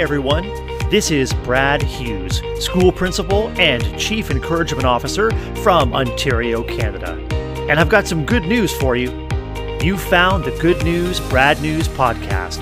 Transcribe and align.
Everyone, 0.00 0.44
this 0.88 1.10
is 1.10 1.34
Brad 1.44 1.82
Hughes, 1.82 2.40
School 2.58 2.90
Principal 2.90 3.48
and 3.60 3.82
Chief 3.98 4.30
Encouragement 4.30 4.86
Officer 4.86 5.30
from 5.56 5.92
Ontario, 5.92 6.62
Canada. 6.62 7.22
And 7.68 7.78
I've 7.78 7.90
got 7.90 8.06
some 8.06 8.24
good 8.24 8.44
news 8.44 8.74
for 8.74 8.96
you. 8.96 9.10
You 9.82 9.98
found 9.98 10.44
the 10.44 10.56
Good 10.58 10.82
News 10.84 11.20
Brad 11.28 11.60
News 11.60 11.86
podcast, 11.86 12.60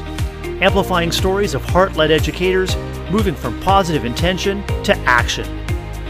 amplifying 0.60 1.12
stories 1.12 1.54
of 1.54 1.64
heart 1.66 1.94
led 1.94 2.10
educators 2.10 2.74
moving 3.08 3.36
from 3.36 3.60
positive 3.60 4.04
intention 4.04 4.66
to 4.82 4.96
action. 5.06 5.64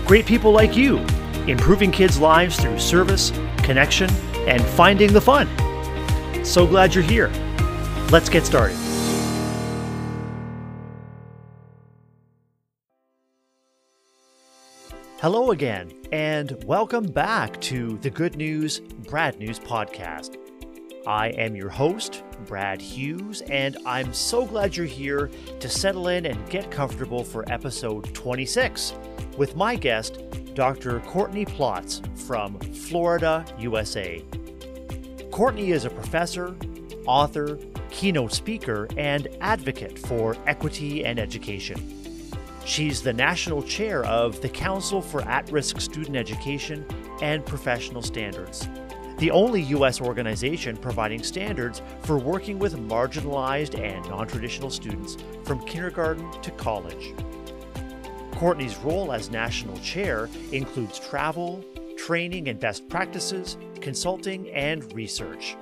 Great 0.07 0.25
people 0.25 0.51
like 0.51 0.79
you, 0.79 0.97
improving 1.47 1.93
kids' 1.93 2.19
lives 2.19 2.59
through 2.59 2.79
service, 2.79 3.33
connection, 3.59 4.09
and 4.49 4.65
finding 4.65 5.13
the 5.13 5.21
fun. 5.21 5.47
So 6.43 6.67
glad 6.67 6.95
you're 6.95 7.05
here. 7.05 7.29
Let's 8.11 8.31
get 8.31 8.47
started. 8.47 8.88
Hello 15.21 15.51
again, 15.51 15.91
and 16.13 16.63
welcome 16.63 17.05
back 17.05 17.61
to 17.63 17.99
the 18.03 18.09
Good 18.09 18.37
News 18.37 18.79
Brad 18.79 19.37
News 19.41 19.59
podcast. 19.59 20.37
I 21.09 21.31
am 21.31 21.57
your 21.57 21.71
host, 21.71 22.23
Brad 22.47 22.81
Hughes, 22.81 23.41
and 23.51 23.77
I'm 23.85 24.15
so 24.15 24.47
glad 24.47 24.77
you're 24.77 24.87
here 24.87 25.29
to 25.59 25.69
settle 25.69 26.07
in 26.07 26.25
and 26.25 26.49
get 26.49 26.71
comfortable 26.71 27.25
for 27.25 27.45
episode 27.53 28.15
26 28.15 28.95
with 29.37 29.57
my 29.57 29.75
guest, 29.75 30.23
Dr. 30.55 31.01
Courtney 31.01 31.45
Plotts 31.45 32.17
from 32.17 32.57
Florida, 32.61 33.45
USA. 33.59 34.25
Courtney 35.33 35.73
is 35.73 35.85
a 35.85 35.91
professor, 35.91 36.55
author, 37.07 37.59
keynote 37.91 38.33
speaker, 38.33 38.87
and 38.97 39.27
advocate 39.41 39.99
for 39.99 40.37
equity 40.47 41.05
and 41.05 41.19
education. 41.19 41.98
She's 42.69 43.01
the 43.01 43.15
national 43.15 43.63
chair 43.63 44.05
of 44.05 44.43
the 44.43 44.49
Council 44.51 45.01
for 45.01 45.23
At 45.23 45.51
Risk 45.51 45.81
Student 45.81 46.19
Education 46.19 46.85
and 47.23 47.45
Professional 47.47 48.03
Standards, 48.03 48.69
the 49.17 49.31
only 49.31 49.63
U.S. 49.63 50.03
organization 50.03 50.77
providing 50.77 51.23
standards 51.23 51.81
for 52.03 52.19
working 52.19 52.59
with 52.59 52.77
marginalized 52.77 53.81
and 53.81 54.07
non 54.11 54.29
traditional 54.29 54.69
students 54.69 55.17
from 55.45 55.65
kindergarten 55.65 56.31
to 56.43 56.51
college. 56.53 57.15
Courtney's 58.33 58.77
role 58.77 59.13
as 59.13 59.31
national 59.31 59.79
chair 59.79 60.29
includes 60.53 60.99
travel, 60.99 61.65
training 61.97 62.49
and 62.49 62.61
best 62.61 62.87
practices, 62.91 63.57
consulting, 63.81 64.51
and 64.51 64.93
research, 64.93 65.57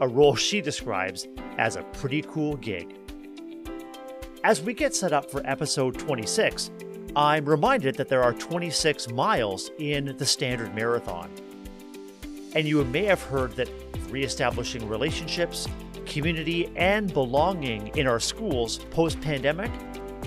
a 0.00 0.08
role 0.08 0.34
she 0.34 0.60
describes 0.60 1.28
as 1.56 1.76
a 1.76 1.84
pretty 1.84 2.22
cool 2.22 2.56
gig. 2.56 2.97
As 4.44 4.62
we 4.62 4.72
get 4.72 4.94
set 4.94 5.12
up 5.12 5.28
for 5.28 5.42
episode 5.44 5.98
26, 5.98 6.70
I'm 7.16 7.44
reminded 7.44 7.96
that 7.96 8.08
there 8.08 8.22
are 8.22 8.32
26 8.32 9.10
miles 9.10 9.72
in 9.78 10.16
the 10.16 10.24
standard 10.24 10.72
marathon. 10.76 11.28
And 12.54 12.66
you 12.66 12.84
may 12.84 13.04
have 13.04 13.20
heard 13.20 13.56
that 13.56 13.68
reestablishing 14.10 14.88
relationships, 14.88 15.66
community, 16.06 16.70
and 16.76 17.12
belonging 17.12 17.88
in 17.96 18.06
our 18.06 18.20
schools 18.20 18.78
post 18.90 19.20
pandemic 19.20 19.72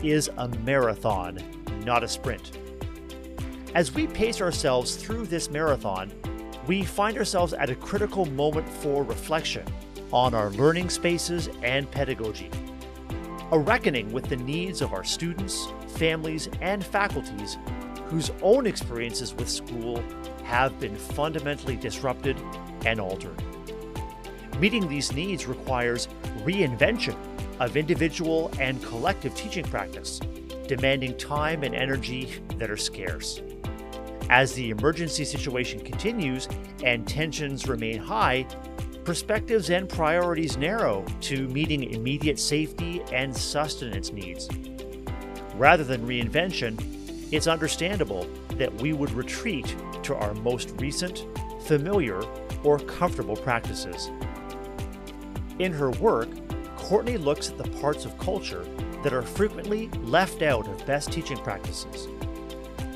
is 0.04 0.30
a 0.38 0.50
marathon, 0.50 1.40
not 1.86 2.04
a 2.04 2.08
sprint. 2.08 2.58
As 3.76 3.94
we 3.94 4.08
pace 4.08 4.42
ourselves 4.42 4.98
through 4.98 5.28
this 5.28 5.50
marathon, 5.50 6.12
we 6.68 6.84
find 6.84 7.18
ourselves 7.18 7.54
at 7.54 7.70
a 7.70 7.76
critical 7.76 8.26
moment 8.26 8.68
for 8.68 9.04
reflection 9.04 9.66
on 10.12 10.34
our 10.34 10.50
learning 10.50 10.90
spaces 10.90 11.48
and 11.64 11.90
pedagogy 11.90 12.52
a 13.52 13.60
reckoning 13.60 14.12
with 14.14 14.26
the 14.30 14.38
needs 14.38 14.82
of 14.82 14.94
our 14.94 15.04
students, 15.04 15.68
families, 15.98 16.48
and 16.62 16.86
faculties 16.86 17.58
whose 18.06 18.32
own 18.42 18.66
experiences 18.66 19.34
with 19.34 19.50
school 19.50 20.02
have 20.44 20.80
been 20.80 20.96
fundamentally 20.96 21.76
disrupted 21.76 22.38
and 22.86 23.00
altered. 23.00 23.42
Meeting 24.60 24.88
these 24.88 25.12
needs 25.12 25.48
requires 25.48 26.08
reinvention 26.44 27.16
of 27.60 27.76
individual 27.76 28.52
and 28.60 28.82
collective 28.84 29.36
teaching 29.36 29.66
practice, 29.66 30.20
demanding 30.68 31.18
time 31.18 31.64
and 31.64 31.76
energy 31.76 32.30
that 32.58 32.72
are 32.72 32.78
scarce. 32.78 33.42
As 34.30 34.54
the 34.54 34.70
emergency 34.70 35.26
situation 35.26 35.82
continues 35.82 36.48
and 36.86 37.06
tensions 37.06 37.68
remain 37.68 37.98
high, 37.98 38.46
perspectives 39.04 39.70
and 39.70 39.90
priorities 39.90 40.58
narrow 40.58 41.04
to 41.22 41.48
meeting 41.48 41.92
immediate 41.92 42.40
safety 42.40 43.02
and 43.12 43.36
sustenance 43.36 44.12
needs. 44.12 44.48
Rather 45.56 45.84
than 45.84 46.06
reinvention, 46.06 46.80
it's 47.32 47.48
understandable 47.48 48.28
that 48.58 48.74
we 48.82 48.94
would 48.94 49.12
retreat 49.12 49.76
to 50.04 50.16
our 50.16 50.34
most 50.36 50.74
recent, 50.80 51.26
familiar, 51.62 52.22
or 52.64 52.78
comfortable 52.80 53.36
practices. 53.36 54.12
In 55.60 55.72
her 55.72 55.92
work, 55.92 56.30
Courtney 56.76 57.18
looks 57.18 57.50
at 57.50 57.58
the 57.58 57.70
parts 57.80 58.06
of 58.06 58.18
culture 58.20 58.66
that 59.04 59.14
are 59.14 59.22
frequently 59.22 59.88
left 60.04 60.42
out 60.42 60.68
of 60.68 60.86
best 60.86 61.12
teaching 61.12 61.38
practices, 61.38 62.08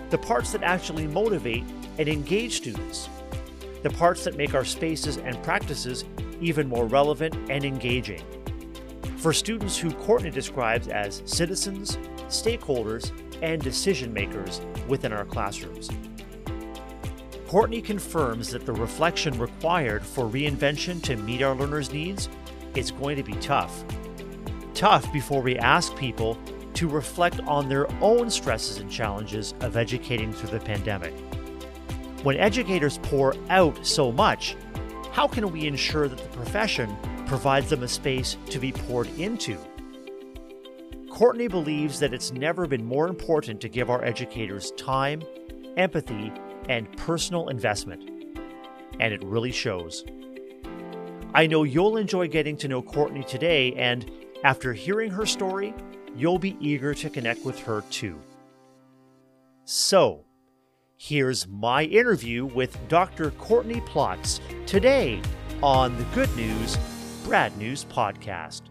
the 0.09 0.17
parts 0.17 0.51
that 0.51 0.63
actually 0.63 1.07
motivate 1.07 1.63
and 1.97 2.07
engage 2.07 2.57
students 2.57 3.09
the 3.85 3.91
parts 3.91 4.23
that 4.23 4.35
make 4.35 4.55
our 4.55 4.65
spaces 4.65 5.17
and 5.17 5.43
practices 5.43 6.05
even 6.41 6.67
more 6.67 6.87
relevant 6.87 7.35
and 7.51 7.63
engaging. 7.63 8.19
For 9.17 9.31
students 9.31 9.77
who 9.77 9.91
Courtney 9.91 10.31
describes 10.31 10.87
as 10.87 11.21
citizens, 11.25 11.97
stakeholders, 12.27 13.11
and 13.43 13.61
decision 13.61 14.11
makers 14.11 14.59
within 14.87 15.13
our 15.13 15.23
classrooms. 15.23 15.91
Courtney 17.47 17.79
confirms 17.79 18.49
that 18.49 18.65
the 18.65 18.73
reflection 18.73 19.37
required 19.37 20.03
for 20.03 20.25
reinvention 20.25 20.99
to 21.03 21.15
meet 21.15 21.43
our 21.43 21.53
learners' 21.53 21.93
needs 21.93 22.27
is 22.73 22.89
going 22.89 23.17
to 23.17 23.23
be 23.23 23.33
tough. 23.33 23.83
Tough 24.73 25.13
before 25.13 25.43
we 25.43 25.59
ask 25.59 25.95
people 25.95 26.39
to 26.73 26.89
reflect 26.89 27.39
on 27.41 27.69
their 27.69 27.85
own 28.01 28.31
stresses 28.31 28.79
and 28.79 28.89
challenges 28.89 29.53
of 29.59 29.77
educating 29.77 30.33
through 30.33 30.57
the 30.57 30.65
pandemic. 30.65 31.13
When 32.25 32.37
educators 32.37 32.97
pour 33.03 33.35
out 33.51 33.85
so 33.85 34.11
much, 34.11 34.57
how 35.11 35.27
can 35.27 35.51
we 35.51 35.67
ensure 35.67 36.07
that 36.07 36.17
the 36.17 36.35
profession 36.35 36.97
provides 37.27 37.69
them 37.69 37.83
a 37.83 37.87
space 37.87 38.35
to 38.49 38.57
be 38.57 38.71
poured 38.71 39.07
into? 39.19 39.59
Courtney 41.07 41.47
believes 41.47 41.99
that 41.99 42.15
it's 42.15 42.31
never 42.31 42.65
been 42.65 42.83
more 42.83 43.07
important 43.07 43.61
to 43.61 43.69
give 43.69 43.91
our 43.91 44.03
educators 44.03 44.71
time, 44.71 45.21
empathy, 45.77 46.33
and 46.67 46.91
personal 46.97 47.49
investment. 47.49 48.09
And 48.99 49.13
it 49.13 49.23
really 49.23 49.51
shows. 49.51 50.03
I 51.35 51.45
know 51.45 51.61
you'll 51.61 51.97
enjoy 51.97 52.27
getting 52.27 52.57
to 52.57 52.67
know 52.67 52.81
Courtney 52.81 53.23
today, 53.23 53.73
and 53.73 54.09
after 54.43 54.73
hearing 54.73 55.11
her 55.11 55.27
story, 55.27 55.75
you'll 56.15 56.39
be 56.39 56.57
eager 56.59 56.95
to 56.95 57.09
connect 57.11 57.45
with 57.45 57.59
her 57.65 57.83
too. 57.91 58.19
So, 59.65 60.25
Here's 60.97 61.45
my 61.45 61.83
interview 61.83 62.45
with 62.45 62.77
Dr. 62.87 63.31
Courtney 63.31 63.81
Plotts 63.81 64.39
today 64.65 65.21
on 65.61 65.97
the 65.97 66.05
Good 66.15 66.33
News 66.37 66.77
Brad 67.25 67.57
News 67.57 67.83
Podcast. 67.83 68.61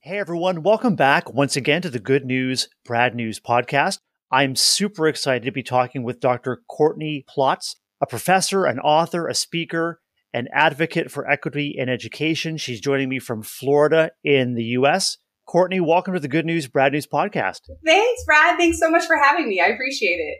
Hey 0.00 0.18
everyone, 0.18 0.62
welcome 0.62 0.94
back 0.94 1.32
once 1.32 1.56
again 1.56 1.80
to 1.80 1.88
the 1.88 1.98
Good 1.98 2.26
News 2.26 2.68
Brad 2.84 3.14
News 3.14 3.40
Podcast. 3.40 4.00
I'm 4.30 4.56
super 4.56 5.08
excited 5.08 5.46
to 5.46 5.52
be 5.52 5.62
talking 5.62 6.02
with 6.02 6.20
Dr. 6.20 6.60
Courtney 6.68 7.24
Plotts, 7.26 7.76
a 8.02 8.06
professor, 8.06 8.66
an 8.66 8.80
author, 8.80 9.26
a 9.26 9.34
speaker, 9.34 10.02
an 10.34 10.48
advocate 10.52 11.10
for 11.10 11.26
equity 11.30 11.74
in 11.74 11.88
education. 11.88 12.58
She's 12.58 12.82
joining 12.82 13.08
me 13.08 13.20
from 13.20 13.42
Florida 13.42 14.10
in 14.22 14.54
the 14.54 14.64
US. 14.64 15.16
Courtney, 15.46 15.78
welcome 15.78 16.14
to 16.14 16.20
the 16.20 16.28
Good 16.28 16.46
News 16.46 16.66
Brad 16.66 16.92
News 16.92 17.06
podcast. 17.06 17.60
Thanks, 17.84 18.24
Brad. 18.24 18.56
Thanks 18.56 18.78
so 18.78 18.90
much 18.90 19.04
for 19.06 19.16
having 19.16 19.48
me. 19.48 19.60
I 19.60 19.66
appreciate 19.66 20.16
it. 20.16 20.38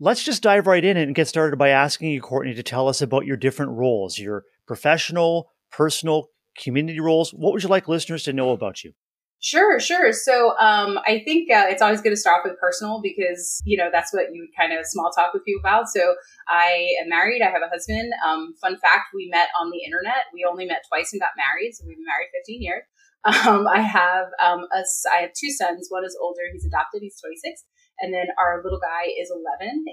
Let's 0.00 0.24
just 0.24 0.42
dive 0.42 0.66
right 0.66 0.84
in 0.84 0.96
and 0.96 1.14
get 1.14 1.28
started 1.28 1.56
by 1.58 1.68
asking 1.68 2.10
you, 2.10 2.20
Courtney, 2.20 2.54
to 2.54 2.62
tell 2.62 2.88
us 2.88 3.02
about 3.02 3.26
your 3.26 3.36
different 3.36 3.72
roles, 3.72 4.18
your 4.18 4.44
professional, 4.66 5.50
personal, 5.70 6.28
community 6.58 7.00
roles. 7.00 7.30
What 7.30 7.52
would 7.52 7.62
you 7.62 7.68
like 7.68 7.88
listeners 7.88 8.22
to 8.24 8.32
know 8.32 8.50
about 8.50 8.84
you? 8.84 8.92
Sure, 9.38 9.78
sure. 9.78 10.12
So 10.12 10.58
um, 10.58 10.98
I 11.06 11.22
think 11.24 11.50
uh, 11.52 11.66
it's 11.68 11.82
always 11.82 12.00
good 12.00 12.10
to 12.10 12.16
start 12.16 12.40
off 12.40 12.50
with 12.50 12.58
personal 12.58 13.00
because 13.02 13.60
you 13.64 13.76
know 13.76 13.90
that's 13.92 14.12
what 14.12 14.32
you 14.32 14.48
kind 14.58 14.72
of 14.72 14.86
small 14.86 15.10
talk 15.10 15.34
with 15.34 15.42
you 15.46 15.58
about. 15.60 15.88
So 15.88 16.14
I 16.48 16.88
am 17.02 17.10
married. 17.10 17.42
I 17.42 17.50
have 17.50 17.62
a 17.62 17.68
husband. 17.68 18.10
Um, 18.26 18.54
fun 18.60 18.78
fact: 18.78 19.12
we 19.14 19.28
met 19.30 19.48
on 19.60 19.70
the 19.70 19.84
internet. 19.84 20.24
We 20.32 20.46
only 20.50 20.64
met 20.64 20.84
twice 20.88 21.12
and 21.12 21.20
got 21.20 21.36
married. 21.36 21.74
So 21.74 21.84
we've 21.86 21.96
been 21.96 22.06
married 22.06 22.28
15 22.44 22.62
years. 22.62 22.82
Um, 23.26 23.66
I 23.66 23.80
have 23.80 24.26
um, 24.42 24.66
a, 24.72 24.82
I 25.12 25.22
have 25.22 25.30
two 25.38 25.50
sons. 25.50 25.88
One 25.90 26.04
is 26.04 26.16
older; 26.20 26.42
he's 26.52 26.64
adopted. 26.64 27.02
He's 27.02 27.20
26, 27.20 27.64
and 28.00 28.14
then 28.14 28.26
our 28.38 28.62
little 28.62 28.80
guy 28.80 29.10
is 29.18 29.32
11. 29.34 29.84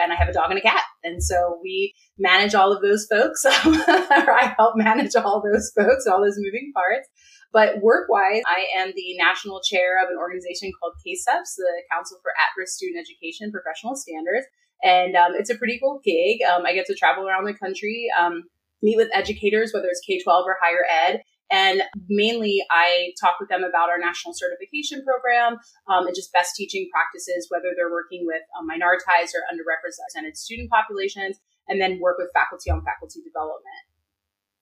And 0.00 0.12
I 0.12 0.16
have 0.16 0.28
a 0.28 0.32
dog 0.32 0.50
and 0.50 0.58
a 0.58 0.62
cat, 0.62 0.84
and 1.02 1.22
so 1.22 1.58
we 1.60 1.92
manage 2.18 2.54
all 2.54 2.72
of 2.72 2.82
those 2.82 3.06
folks. 3.10 3.44
I 3.46 4.54
help 4.56 4.76
manage 4.76 5.16
all 5.16 5.42
those 5.42 5.72
folks, 5.76 6.06
all 6.06 6.22
those 6.22 6.38
moving 6.38 6.70
parts. 6.72 7.08
But 7.52 7.80
work 7.80 8.08
wise, 8.08 8.42
I 8.46 8.66
am 8.78 8.92
the 8.94 9.16
national 9.16 9.60
chair 9.62 10.02
of 10.02 10.10
an 10.10 10.16
organization 10.18 10.70
called 10.78 10.94
CARSEPS, 11.04 11.56
the 11.56 11.82
Council 11.90 12.18
for 12.22 12.30
At 12.30 12.52
Risk 12.58 12.74
Student 12.74 13.04
Education 13.04 13.50
Professional 13.50 13.96
Standards. 13.96 14.46
And 14.82 15.16
um, 15.16 15.32
it's 15.34 15.50
a 15.50 15.56
pretty 15.56 15.80
cool 15.82 16.00
gig. 16.04 16.42
Um, 16.42 16.66
I 16.66 16.74
get 16.74 16.86
to 16.86 16.94
travel 16.94 17.26
around 17.26 17.46
the 17.46 17.54
country, 17.54 18.06
um, 18.18 18.44
meet 18.82 18.96
with 18.96 19.08
educators, 19.14 19.72
whether 19.72 19.88
it's 19.88 20.02
K 20.06 20.20
12 20.22 20.44
or 20.46 20.56
higher 20.60 20.84
ed. 21.08 21.22
And 21.50 21.82
mainly, 22.08 22.62
I 22.70 23.12
talk 23.20 23.36
with 23.40 23.48
them 23.48 23.64
about 23.64 23.88
our 23.88 23.98
national 23.98 24.34
certification 24.34 25.02
program 25.04 25.58
um, 25.88 26.06
and 26.06 26.14
just 26.14 26.32
best 26.32 26.54
teaching 26.54 26.88
practices, 26.92 27.46
whether 27.48 27.72
they're 27.74 27.90
working 27.90 28.24
with 28.26 28.42
um, 28.58 28.68
minoritized 28.68 29.32
or 29.32 29.42
underrepresented 29.48 30.36
student 30.36 30.70
populations, 30.70 31.38
and 31.68 31.80
then 31.80 32.00
work 32.00 32.18
with 32.18 32.30
faculty 32.34 32.70
on 32.70 32.84
faculty 32.84 33.20
development. 33.24 33.88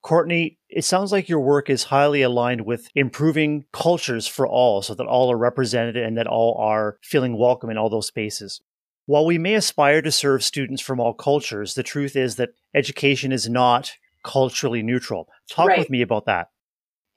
Courtney, 0.01 0.57
it 0.69 0.85
sounds 0.85 1.11
like 1.11 1.27
your 1.27 1.41
work 1.41 1.69
is 1.69 1.83
highly 1.85 2.21
aligned 2.21 2.61
with 2.61 2.87
improving 2.95 3.65
cultures 3.73 4.25
for 4.25 4.47
all 4.47 4.81
so 4.81 4.93
that 4.93 5.07
all 5.07 5.29
are 5.29 5.37
represented 5.37 5.97
and 5.97 6.17
that 6.17 6.27
all 6.27 6.57
are 6.59 6.97
feeling 7.03 7.37
welcome 7.37 7.69
in 7.69 7.77
all 7.77 7.89
those 7.89 8.07
spaces. 8.07 8.61
While 9.05 9.25
we 9.25 9.37
may 9.37 9.55
aspire 9.55 10.01
to 10.01 10.11
serve 10.11 10.43
students 10.43 10.81
from 10.81 10.99
all 11.01 11.13
cultures, 11.13 11.73
the 11.73 11.83
truth 11.83 12.15
is 12.15 12.37
that 12.37 12.51
education 12.73 13.33
is 13.33 13.49
not 13.49 13.93
culturally 14.23 14.83
neutral. 14.83 15.27
Talk 15.49 15.69
right. 15.69 15.79
with 15.79 15.89
me 15.89 16.01
about 16.01 16.25
that. 16.25 16.49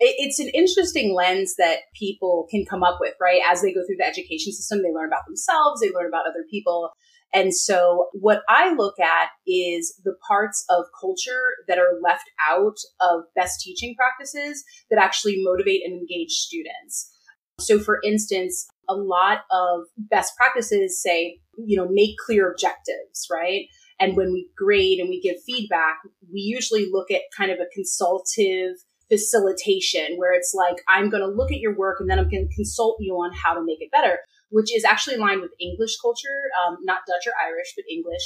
It's 0.02 0.38
an 0.38 0.49
interesting 0.55 1.14
lens 1.14 1.56
that 1.58 1.81
people 1.94 2.47
can 2.50 2.64
come 2.64 2.82
up 2.82 2.97
with, 3.00 3.14
right? 3.20 3.43
As 3.47 3.61
they 3.61 3.73
go 3.73 3.81
through 3.87 3.99
the 3.99 4.06
education 4.06 4.52
system, 4.52 4.82
they 4.82 4.93
learn 4.93 5.08
about 5.08 5.26
themselves, 5.26 5.81
they 5.81 5.91
learn 5.91 6.08
about 6.08 6.26
other 6.26 6.44
people. 6.50 6.91
And 7.32 7.55
so 7.55 8.08
what 8.12 8.43
I 8.49 8.73
look 8.73 8.99
at 8.99 9.29
is 9.47 10.00
the 10.02 10.14
parts 10.26 10.64
of 10.70 10.87
culture 10.99 11.43
that 11.69 11.79
are 11.79 12.00
left 12.02 12.25
out 12.44 12.76
of 13.00 13.25
best 13.37 13.61
teaching 13.61 13.94
practices 13.94 14.64
that 14.91 14.99
actually 14.99 15.43
motivate 15.44 15.82
and 15.85 15.93
engage 15.93 16.31
students. 16.31 17.12
So 17.61 17.79
for 17.79 18.00
instance, 18.03 18.67
a 18.88 18.94
lot 18.94 19.41
of 19.53 19.82
best 19.96 20.35
practices 20.37 21.00
say, 21.00 21.41
you 21.56 21.76
know, 21.76 21.88
make 21.91 22.17
clear 22.25 22.50
objectives, 22.50 23.29
right? 23.31 23.67
And 24.00 24.17
when 24.17 24.32
we 24.32 24.49
grade 24.56 24.99
and 24.99 25.11
we 25.11 25.20
give 25.20 25.37
feedback, 25.44 25.99
we 26.32 26.41
usually 26.41 26.88
look 26.91 27.11
at 27.11 27.20
kind 27.37 27.50
of 27.50 27.58
a 27.58 27.69
consultative 27.75 28.76
facilitation 29.11 30.17
where 30.17 30.33
it's 30.33 30.55
like, 30.55 30.77
I'm 30.89 31.11
going 31.11 31.23
to 31.23 31.29
look 31.29 31.51
at 31.51 31.61
your 31.61 31.77
work 31.77 31.99
and 32.01 32.09
then 32.09 32.19
I'm 32.19 32.31
going 32.31 32.49
to 32.49 32.55
consult 32.55 32.97
you 33.01 33.15
on 33.15 33.33
how 33.35 33.55
to 33.55 33.65
make 33.65 33.81
it 33.81 33.91
better 33.91 34.19
which 34.51 34.75
is 34.75 34.85
actually 34.85 35.17
aligned 35.17 35.41
with 35.41 35.53
English 35.61 35.97
culture, 36.01 36.51
um, 36.61 36.77
not 36.83 37.07
Dutch 37.07 37.27
or 37.27 37.33
Irish, 37.43 37.73
but 37.77 37.85
English. 37.91 38.23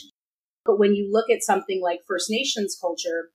But 0.65 0.79
when 0.79 0.95
you 0.95 1.11
look 1.13 1.31
at 1.31 1.43
something 1.43 1.81
like 1.83 2.01
First 2.09 2.31
Nations 2.31 2.77
culture, 2.81 3.31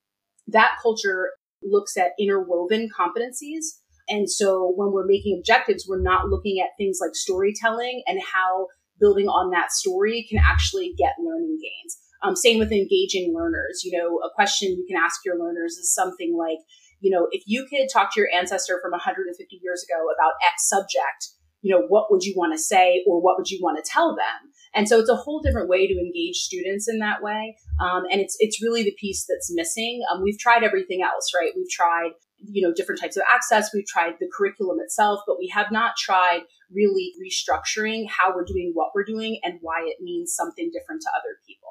that 0.48 0.78
culture 0.82 1.32
looks 1.62 1.96
at 1.98 2.14
interwoven 2.20 2.90
competencies. 2.90 3.78
And 4.10 4.30
so 4.30 4.74
when 4.76 4.92
we're 4.92 5.06
making 5.06 5.38
objectives, 5.38 5.86
we're 5.88 6.02
not 6.02 6.30
looking 6.30 6.60
at 6.60 6.72
things 6.78 6.98
like 7.00 7.14
storytelling 7.14 8.02
and 8.08 8.20
how 8.34 8.68
building 9.00 9.28
on 9.28 9.52
that 9.52 9.72
story 9.72 10.26
can 10.28 10.40
actually 10.44 10.94
get 10.98 11.14
learning 11.24 11.60
gains. 11.62 11.98
Um, 12.24 12.36
same 12.36 12.58
with 12.58 12.72
engaging 12.72 13.34
learners. 13.34 13.84
You 13.86 13.98
know, 13.98 14.18
a 14.18 14.34
question 14.34 14.72
you 14.72 14.86
can 14.90 14.98
ask 14.98 15.22
your 15.24 15.38
learners 15.40 15.74
is 15.74 15.94
something 15.94 16.36
like, 16.36 16.58
you 17.00 17.12
know, 17.12 17.28
if 17.32 17.44
you 17.46 17.66
could 17.70 17.88
talk 17.92 18.14
to 18.14 18.20
your 18.20 18.30
ancestor 18.34 18.80
from 18.82 18.92
150 18.92 19.60
years 19.62 19.84
ago 19.84 20.06
about 20.14 20.34
X 20.46 20.68
subject, 20.68 21.30
you 21.62 21.74
know, 21.74 21.86
what 21.88 22.08
would 22.10 22.24
you 22.24 22.34
want 22.38 22.54
to 22.54 22.58
say 22.58 23.04
or 23.08 23.22
what 23.22 23.38
would 23.38 23.50
you 23.50 23.60
want 23.62 23.84
to 23.84 23.90
tell 23.90 24.16
them? 24.16 24.52
And 24.74 24.88
so 24.88 25.00
it's 25.00 25.10
a 25.10 25.16
whole 25.16 25.42
different 25.42 25.68
way 25.68 25.88
to 25.88 25.94
engage 25.94 26.38
students 26.38 26.88
in 26.88 27.00
that 27.00 27.22
way. 27.22 27.58
Um, 27.80 28.04
and 28.12 28.22
it's, 28.22 28.38
it's 28.40 28.62
really 28.62 28.84
the 28.84 28.96
piece 29.00 29.26
that's 29.28 29.54
missing. 29.54 30.02
Um, 30.12 30.24
we've 30.24 30.38
tried 30.38 30.64
everything 30.64 31.02
else, 31.02 31.32
right? 31.36 31.52
We've 31.56 31.70
tried, 31.70 32.12
you 32.38 32.66
know, 32.66 32.74
different 32.74 33.02
types 33.02 33.18
of 33.18 33.24
access. 33.32 33.72
We've 33.74 33.88
tried 33.88 34.14
the 34.20 34.30
curriculum 34.32 34.78
itself, 34.80 35.22
but 35.26 35.38
we 35.40 35.52
have 35.54 35.72
not 35.72 35.98
tried 35.98 36.42
really 36.72 37.14
restructuring 37.18 38.06
how 38.08 38.34
we're 38.34 38.46
doing 38.46 38.72
what 38.74 38.92
we're 38.94 39.06
doing 39.06 39.40
and 39.44 39.58
why 39.62 39.82
it 39.86 39.98
means 40.02 40.36
something 40.36 40.70
different 40.72 41.02
to 41.02 41.10
other 41.10 41.40
people. 41.48 41.69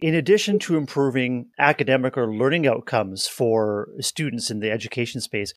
In 0.00 0.14
addition 0.14 0.58
to 0.60 0.76
improving 0.76 1.50
academic 1.58 2.16
or 2.16 2.34
learning 2.34 2.66
outcomes 2.66 3.26
for 3.26 3.88
students 4.00 4.50
in 4.50 4.60
the 4.60 4.70
education 4.70 5.20
space, 5.20 5.54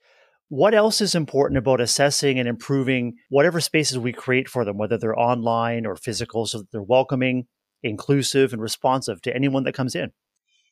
what 0.50 0.74
else 0.74 1.02
is 1.02 1.16
important 1.16 1.58
about 1.58 1.82
assessing 1.82 2.40
and 2.40 2.48
improving 2.48 3.16
whatever 3.30 3.60
spaces 3.60 3.98
we 3.98 4.14
create 4.14 4.48
for 4.48 4.64
them, 4.64 4.78
whether 4.78 4.98
they're 4.98 5.18
online 5.18 5.86
or 5.86 5.96
physical, 5.96 6.46
so 6.46 6.60
that 6.60 6.72
they're 6.72 6.82
welcoming, 6.82 7.48
inclusive, 7.84 8.54
and 8.54 8.62
responsive 8.62 9.22
to 9.24 9.36
anyone 9.36 9.64
that 9.64 9.74
comes 9.74 9.96
in? 9.96 10.12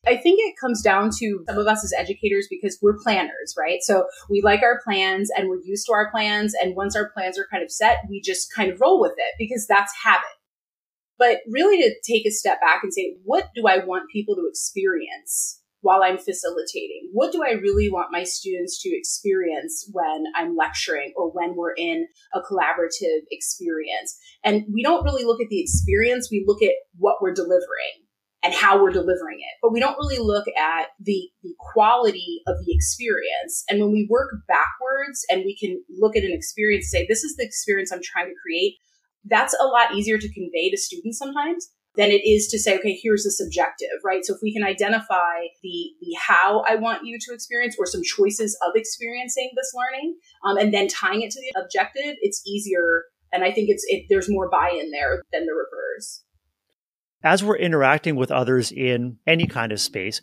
I 0.07 0.17
think 0.17 0.39
it 0.39 0.53
comes 0.61 0.81
down 0.81 1.09
to 1.19 1.43
some 1.47 1.57
of 1.57 1.67
us 1.67 1.83
as 1.83 1.91
educators 1.97 2.47
because 2.49 2.77
we're 2.81 2.97
planners, 3.01 3.55
right? 3.57 3.79
So 3.81 4.05
we 4.29 4.41
like 4.41 4.61
our 4.61 4.79
plans 4.83 5.31
and 5.35 5.49
we're 5.49 5.63
used 5.63 5.87
to 5.87 5.93
our 5.93 6.11
plans. 6.11 6.53
And 6.61 6.75
once 6.75 6.95
our 6.95 7.09
plans 7.09 7.39
are 7.39 7.47
kind 7.49 7.63
of 7.63 7.71
set, 7.71 7.97
we 8.07 8.21
just 8.21 8.53
kind 8.53 8.71
of 8.71 8.79
roll 8.79 9.01
with 9.01 9.13
it 9.17 9.33
because 9.39 9.65
that's 9.67 9.91
habit. 10.03 10.29
But 11.17 11.39
really 11.49 11.77
to 11.77 11.93
take 12.05 12.25
a 12.25 12.31
step 12.31 12.59
back 12.59 12.81
and 12.83 12.93
say, 12.93 13.15
what 13.23 13.49
do 13.55 13.67
I 13.67 13.85
want 13.85 14.09
people 14.11 14.35
to 14.35 14.47
experience 14.49 15.61
while 15.81 16.01
I'm 16.03 16.17
facilitating? 16.17 17.09
What 17.13 17.31
do 17.31 17.43
I 17.43 17.51
really 17.51 17.89
want 17.91 18.11
my 18.11 18.23
students 18.23 18.81
to 18.81 18.89
experience 18.89 19.87
when 19.93 20.25
I'm 20.35 20.55
lecturing 20.57 21.13
or 21.15 21.29
when 21.31 21.55
we're 21.55 21.75
in 21.75 22.07
a 22.33 22.39
collaborative 22.39 23.21
experience? 23.29 24.17
And 24.43 24.65
we 24.73 24.81
don't 24.81 25.03
really 25.03 25.23
look 25.23 25.39
at 25.39 25.49
the 25.49 25.61
experience, 25.61 26.29
we 26.31 26.43
look 26.45 26.63
at 26.63 26.73
what 26.97 27.17
we're 27.21 27.33
delivering 27.33 28.05
and 28.43 28.53
how 28.53 28.81
we're 28.81 28.91
delivering 28.91 29.39
it. 29.39 29.57
But 29.61 29.73
we 29.73 29.79
don't 29.79 29.97
really 29.97 30.19
look 30.19 30.47
at 30.57 30.87
the, 30.99 31.29
the 31.43 31.53
quality 31.59 32.41
of 32.47 32.55
the 32.65 32.73
experience. 32.73 33.63
And 33.69 33.79
when 33.79 33.91
we 33.91 34.07
work 34.09 34.33
backwards 34.47 35.25
and 35.29 35.43
we 35.45 35.57
can 35.57 35.83
look 35.99 36.15
at 36.15 36.23
an 36.23 36.31
experience, 36.31 36.89
say, 36.89 37.05
this 37.07 37.23
is 37.23 37.35
the 37.35 37.45
experience 37.45 37.91
I'm 37.91 38.03
trying 38.03 38.27
to 38.27 38.35
create, 38.41 38.75
that's 39.25 39.55
a 39.59 39.65
lot 39.65 39.95
easier 39.95 40.17
to 40.17 40.33
convey 40.33 40.69
to 40.69 40.77
students 40.77 41.17
sometimes 41.17 41.71
than 41.95 42.11
it 42.11 42.27
is 42.27 42.47
to 42.47 42.59
say, 42.59 42.77
okay, 42.77 42.99
here's 43.01 43.23
the 43.23 43.31
subjective, 43.31 43.87
right? 44.03 44.25
So 44.25 44.35
if 44.35 44.39
we 44.43 44.53
can 44.53 44.63
identify 44.63 45.47
the, 45.63 45.91
the 46.01 46.15
how 46.19 46.63
I 46.67 46.75
want 46.75 47.05
you 47.05 47.17
to 47.19 47.33
experience 47.33 47.75
or 47.79 47.85
some 47.85 48.03
choices 48.03 48.57
of 48.65 48.73
experiencing 48.75 49.51
this 49.55 49.73
learning, 49.73 50.17
um, 50.43 50.57
and 50.57 50.73
then 50.73 50.87
tying 50.87 51.21
it 51.21 51.31
to 51.31 51.39
the 51.39 51.61
objective, 51.61 52.17
it's 52.21 52.41
easier. 52.45 53.05
And 53.31 53.43
I 53.43 53.51
think 53.51 53.69
it's, 53.69 53.85
it, 53.87 54.05
there's 54.09 54.29
more 54.29 54.49
buy-in 54.49 54.91
there 54.91 55.21
than 55.31 55.45
the 55.45 55.53
reverse. 55.53 56.23
As 57.23 57.43
we're 57.43 57.57
interacting 57.57 58.15
with 58.15 58.31
others 58.31 58.71
in 58.71 59.17
any 59.25 59.47
kind 59.47 59.71
of 59.71 59.79
space, 59.79 60.21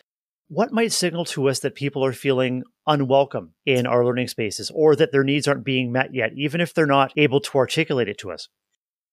what 0.48 0.72
might 0.72 0.92
signal 0.92 1.24
to 1.24 1.48
us 1.48 1.60
that 1.60 1.74
people 1.74 2.04
are 2.04 2.12
feeling 2.12 2.62
unwelcome 2.86 3.52
in 3.64 3.86
our 3.86 4.04
learning 4.04 4.28
spaces 4.28 4.70
or 4.74 4.94
that 4.96 5.10
their 5.10 5.24
needs 5.24 5.48
aren't 5.48 5.64
being 5.64 5.90
met 5.90 6.14
yet, 6.14 6.32
even 6.36 6.60
if 6.60 6.74
they're 6.74 6.84
not 6.84 7.12
able 7.16 7.40
to 7.40 7.58
articulate 7.58 8.08
it 8.08 8.18
to 8.18 8.30
us? 8.30 8.48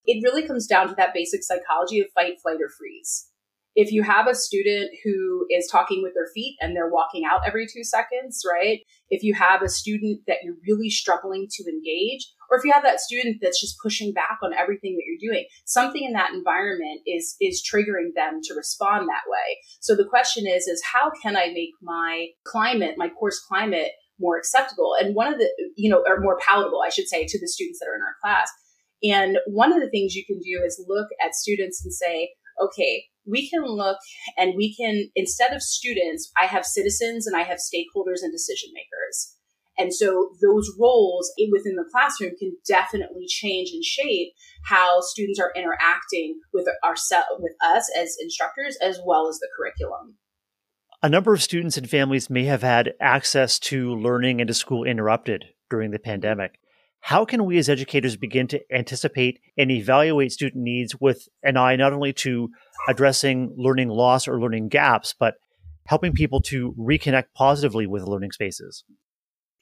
It 0.06 0.24
really 0.24 0.48
comes 0.48 0.68
down 0.68 0.88
to 0.88 0.96
that 0.96 1.14
basic 1.14 1.44
psychology 1.44 2.00
of 2.00 2.08
fight, 2.14 2.40
flight, 2.42 2.58
or 2.62 2.70
freeze. 2.70 3.30
If 3.76 3.92
you 3.92 4.04
have 4.04 4.28
a 4.28 4.36
student 4.36 4.90
who 5.04 5.46
is 5.50 5.70
talking 5.72 6.02
with 6.02 6.14
their 6.14 6.28
feet 6.34 6.58
and 6.60 6.76
they're 6.76 6.90
walking 6.90 7.24
out 7.24 7.42
every 7.48 7.66
two 7.66 7.84
seconds, 7.84 8.44
right? 8.50 8.80
If 9.10 9.24
you 9.24 9.34
have 9.36 9.62
a 9.62 9.70
student 9.70 10.22
that 10.28 10.38
you're 10.44 10.58
really 10.68 10.90
struggling 10.90 11.48
to 11.50 11.64
engage, 11.70 12.28
or 12.50 12.58
if 12.58 12.66
you 12.66 12.74
have 12.74 12.84
that 12.84 13.00
student 13.00 13.38
that's 13.42 13.62
just 13.62 13.78
pushing 13.82 14.12
back 14.12 14.40
on 14.44 14.54
everything 14.54 14.96
that 14.96 15.04
you're 15.06 15.32
doing, 15.32 15.46
something 15.66 16.04
in 16.04 16.14
that 16.14 16.34
environment 16.34 17.02
is 17.06 17.36
is 17.40 17.64
triggering 17.64 18.14
them 18.16 18.42
to 18.44 18.54
respond 18.56 19.08
that 19.08 19.30
way. 19.30 19.60
So 19.80 19.96
the 19.96 20.10
question 20.10 20.48
is 20.48 20.68
is 20.68 20.84
how 20.84 21.12
can 21.22 21.38
I 21.38 21.48
make 21.54 21.72
my 21.82 22.28
climate, 22.44 22.96
my 22.98 23.10
course 23.10 23.40
climate 23.40 23.92
more 24.20 24.38
acceptable 24.38 24.96
and 25.00 25.16
one 25.16 25.32
of 25.32 25.40
the 25.40 25.50
you 25.78 25.90
know 25.90 26.04
or 26.06 26.20
more 26.20 26.38
palatable, 26.46 26.82
I 26.82 26.90
should 26.90 27.08
say, 27.08 27.26
to 27.26 27.40
the 27.40 27.48
students 27.48 27.80
that 27.80 27.88
are 27.88 27.96
in 27.96 28.02
our 28.02 28.16
class 28.22 28.52
and 29.04 29.38
one 29.48 29.72
of 29.72 29.82
the 29.82 29.90
things 29.90 30.16
you 30.16 30.26
can 30.26 30.40
do 30.40 30.62
is 30.66 30.84
look 30.88 31.08
at 31.24 31.36
students 31.36 31.84
and 31.84 31.94
say, 31.94 32.32
okay, 32.62 33.06
we 33.26 33.50
can 33.50 33.64
look 33.64 33.98
and 34.38 34.54
we 34.56 34.76
can, 34.76 35.10
instead 35.16 35.54
of 35.54 35.62
students, 35.62 36.32
I 36.38 36.46
have 36.46 36.66
citizens 36.66 37.28
and 37.28 37.36
I 37.36 37.44
have 37.44 37.60
stakeholders 37.60 38.22
and 38.22 38.32
decision 38.32 38.72
makers. 38.74 39.36
And 39.78 39.94
so 39.94 40.32
those 40.42 40.70
roles 40.78 41.32
within 41.52 41.76
the 41.76 41.86
classroom 41.90 42.34
can 42.38 42.58
definitely 42.68 43.26
change 43.28 43.70
and 43.72 43.84
shape 43.84 44.34
how 44.66 45.00
students 45.00 45.40
are 45.40 45.54
interacting 45.56 46.42
with 46.54 46.68
our 46.84 46.96
with 47.40 47.54
us 47.64 47.90
as 47.98 48.18
instructors 48.22 48.78
as 48.84 49.00
well 49.06 49.30
as 49.30 49.40
the 49.40 49.48
curriculum. 49.56 50.18
A 51.02 51.08
number 51.08 51.34
of 51.34 51.42
students 51.42 51.78
and 51.78 51.90
families 51.90 52.30
may 52.30 52.44
have 52.44 52.62
had 52.62 52.94
access 53.00 53.58
to 53.60 53.96
learning 53.96 54.42
and 54.42 54.50
to 54.50 54.54
school 54.54 54.84
interrupted 54.84 55.46
during 55.70 55.92
the 55.92 56.00
pandemic. 56.00 56.60
How 57.02 57.26
can 57.26 57.46
we 57.46 57.58
as 57.58 57.70
educators 57.70 58.18
begin 58.18 58.48
to 58.48 58.62
anticipate 58.72 59.40
and 59.58 59.72
evaluate 59.72 60.32
student 60.32 60.64
needs 60.64 60.96
with 61.00 61.28
an 61.44 61.58
eye 61.58 61.76
not 61.76 61.94
only 61.94 62.14
to 62.14 62.50
addressing 62.88 63.54
learning 63.58 63.90
loss 63.90 64.28
or 64.28 64.40
learning 64.40 64.70
gaps, 64.70 65.16
but 65.18 65.36
helping 65.88 66.14
people 66.14 66.40
to 66.40 66.76
reconnect 66.78 67.26
positively 67.34 67.88
with 67.88 68.04
learning 68.04 68.32
spaces? 68.32 68.84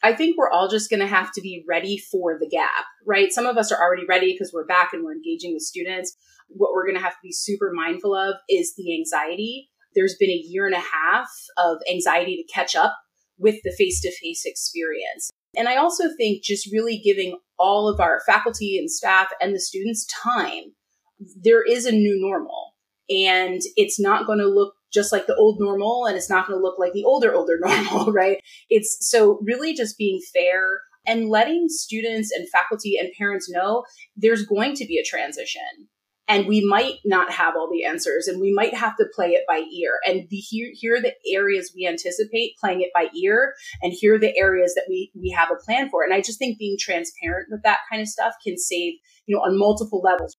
I 0.03 0.13
think 0.13 0.37
we're 0.37 0.51
all 0.51 0.67
just 0.67 0.89
going 0.89 0.99
to 0.99 1.07
have 1.07 1.31
to 1.33 1.41
be 1.41 1.63
ready 1.67 1.97
for 1.97 2.37
the 2.39 2.49
gap, 2.49 2.85
right? 3.05 3.31
Some 3.31 3.45
of 3.45 3.57
us 3.57 3.71
are 3.71 3.79
already 3.79 4.05
ready 4.07 4.33
because 4.33 4.51
we're 4.53 4.65
back 4.65 4.91
and 4.93 5.03
we're 5.03 5.13
engaging 5.13 5.53
with 5.53 5.63
students. 5.63 6.15
What 6.49 6.71
we're 6.73 6.85
going 6.85 6.97
to 6.97 7.03
have 7.03 7.13
to 7.13 7.23
be 7.23 7.31
super 7.31 7.71
mindful 7.73 8.15
of 8.15 8.35
is 8.49 8.75
the 8.77 8.93
anxiety. 8.95 9.69
There's 9.95 10.15
been 10.19 10.29
a 10.29 10.33
year 10.33 10.67
and 10.67 10.75
a 10.75 10.79
half 10.79 11.29
of 11.57 11.77
anxiety 11.91 12.35
to 12.35 12.53
catch 12.53 12.75
up 12.75 12.95
with 13.39 13.55
the 13.63 13.73
face 13.77 14.01
to 14.01 14.11
face 14.21 14.43
experience. 14.45 15.31
And 15.57 15.67
I 15.67 15.75
also 15.75 16.05
think 16.15 16.43
just 16.43 16.71
really 16.71 16.99
giving 17.03 17.37
all 17.57 17.87
of 17.89 17.99
our 17.99 18.21
faculty 18.25 18.77
and 18.77 18.89
staff 18.89 19.29
and 19.41 19.53
the 19.53 19.59
students 19.59 20.05
time. 20.05 20.73
There 21.19 21.63
is 21.63 21.85
a 21.85 21.91
new 21.91 22.19
normal 22.19 22.75
and 23.09 23.61
it's 23.75 23.99
not 23.99 24.27
going 24.27 24.39
to 24.39 24.47
look 24.47 24.75
just 24.93 25.11
like 25.11 25.25
the 25.25 25.35
old 25.35 25.59
normal 25.59 26.05
and 26.05 26.15
it's 26.15 26.29
not 26.29 26.47
going 26.47 26.57
to 26.57 26.63
look 26.63 26.79
like 26.79 26.93
the 26.93 27.03
older, 27.03 27.33
older 27.33 27.59
normal, 27.61 28.11
right? 28.13 28.39
It's 28.69 28.97
so 29.09 29.39
really 29.43 29.73
just 29.73 29.97
being 29.97 30.21
fair 30.33 30.79
and 31.05 31.29
letting 31.29 31.67
students 31.69 32.31
and 32.31 32.47
faculty 32.49 32.97
and 32.97 33.11
parents 33.17 33.49
know 33.49 33.83
there's 34.15 34.45
going 34.45 34.75
to 34.75 34.85
be 34.85 34.99
a 34.99 35.03
transition 35.03 35.87
and 36.27 36.47
we 36.47 36.65
might 36.65 36.95
not 37.05 37.31
have 37.31 37.55
all 37.55 37.69
the 37.71 37.85
answers 37.85 38.27
and 38.27 38.41
we 38.41 38.53
might 38.53 38.73
have 38.73 38.95
to 38.97 39.05
play 39.13 39.29
it 39.29 39.43
by 39.47 39.59
ear. 39.59 39.99
And 40.05 40.27
the, 40.29 40.37
here, 40.37 40.69
here 40.73 40.95
are 40.95 41.01
the 41.01 41.13
areas 41.33 41.71
we 41.75 41.87
anticipate 41.87 42.57
playing 42.59 42.81
it 42.81 42.91
by 42.93 43.07
ear 43.15 43.53
and 43.81 43.93
here 43.93 44.15
are 44.15 44.19
the 44.19 44.37
areas 44.37 44.73
that 44.75 44.85
we 44.89 45.11
we 45.15 45.29
have 45.29 45.49
a 45.51 45.63
plan 45.63 45.89
for. 45.89 46.03
And 46.03 46.13
i 46.13 46.21
just 46.21 46.39
think 46.39 46.57
being 46.57 46.77
transparent 46.79 47.47
with 47.49 47.63
that 47.63 47.79
kind 47.89 48.01
of 48.01 48.07
stuff 48.07 48.33
can 48.43 48.57
save 48.57 48.95
you 49.25 49.35
know 49.35 49.41
on 49.41 49.57
multiple 49.57 50.01
levels. 50.03 50.35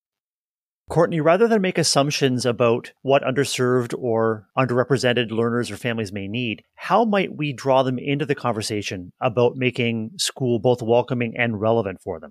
Courtney, 0.89 1.21
rather 1.21 1.47
than 1.47 1.61
make 1.61 1.77
assumptions 1.77 2.47
about 2.47 2.93
what 3.03 3.23
underserved 3.23 3.95
or 3.99 4.49
underrepresented 4.57 5.31
learners 5.31 5.71
or 5.71 5.77
families 5.77 6.13
may 6.13 6.27
need, 6.27 6.63
how 6.77 7.05
might 7.05 7.37
we 7.37 7.53
draw 7.53 7.83
them 7.83 7.99
into 7.99 8.25
the 8.25 8.35
conversation 8.35 9.13
about 9.21 9.55
making 9.55 10.13
school 10.17 10.59
both 10.59 10.81
welcoming 10.81 11.35
and 11.37 11.61
relevant 11.61 12.01
for 12.03 12.19
them? 12.19 12.31